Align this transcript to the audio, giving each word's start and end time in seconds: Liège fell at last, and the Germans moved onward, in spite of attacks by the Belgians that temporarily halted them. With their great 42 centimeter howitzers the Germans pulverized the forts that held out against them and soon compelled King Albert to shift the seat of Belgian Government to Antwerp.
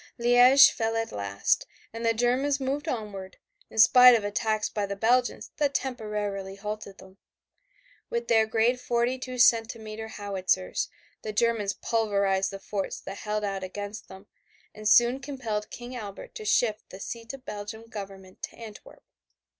Liège 0.19 0.71
fell 0.71 0.95
at 0.95 1.11
last, 1.11 1.67
and 1.93 2.03
the 2.03 2.11
Germans 2.11 2.59
moved 2.59 2.87
onward, 2.87 3.37
in 3.69 3.77
spite 3.77 4.15
of 4.15 4.23
attacks 4.23 4.67
by 4.67 4.87
the 4.87 4.95
Belgians 4.95 5.51
that 5.57 5.75
temporarily 5.75 6.55
halted 6.55 6.97
them. 6.97 7.19
With 8.09 8.27
their 8.27 8.47
great 8.47 8.79
42 8.81 9.37
centimeter 9.37 10.07
howitzers 10.07 10.89
the 11.21 11.31
Germans 11.33 11.75
pulverized 11.75 12.49
the 12.49 12.57
forts 12.57 12.99
that 13.01 13.17
held 13.17 13.43
out 13.43 13.63
against 13.63 14.07
them 14.07 14.25
and 14.73 14.89
soon 14.89 15.19
compelled 15.19 15.69
King 15.69 15.95
Albert 15.95 16.33
to 16.33 16.45
shift 16.45 16.89
the 16.89 16.99
seat 16.99 17.31
of 17.35 17.45
Belgian 17.45 17.83
Government 17.83 18.41
to 18.41 18.55
Antwerp. 18.55 19.03